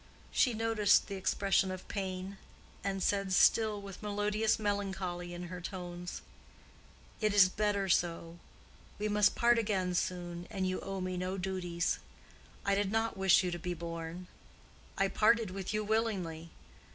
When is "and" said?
2.83-3.03, 10.49-10.65